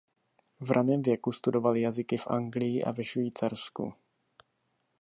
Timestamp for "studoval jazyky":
1.31-2.17